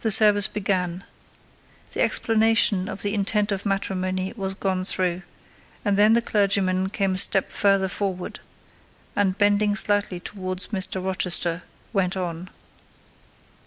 The 0.00 0.10
service 0.10 0.46
began. 0.46 1.02
The 1.94 2.02
explanation 2.02 2.90
of 2.90 3.00
the 3.00 3.14
intent 3.14 3.50
of 3.50 3.64
matrimony 3.64 4.34
was 4.36 4.52
gone 4.52 4.84
through; 4.84 5.22
and 5.82 5.96
then 5.96 6.12
the 6.12 6.20
clergyman 6.20 6.90
came 6.90 7.14
a 7.14 7.16
step 7.16 7.50
further 7.50 7.88
forward, 7.88 8.40
and, 9.16 9.38
bending 9.38 9.76
slightly 9.76 10.20
towards 10.20 10.66
Mr. 10.66 11.02
Rochester, 11.02 11.62
went 11.94 12.18
on. 12.18 12.50